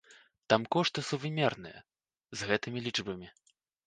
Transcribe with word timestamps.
Там 0.51 0.61
кошты 0.75 1.03
сувымерныя 1.09 1.79
з 2.41 2.49
гэтымі 2.53 2.79
лічбамі. 2.87 3.29